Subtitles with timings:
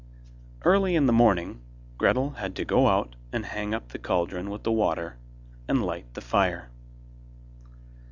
[0.65, 1.61] Early in the morning,
[1.99, 5.17] Gretel had to go out and hang up the cauldron with the water,
[5.67, 6.71] and light the fire.